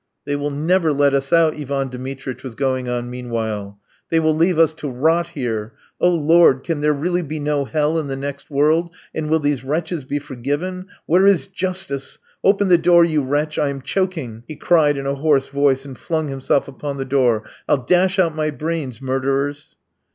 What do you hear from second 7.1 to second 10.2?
be no hell in the next world, and will these wretches be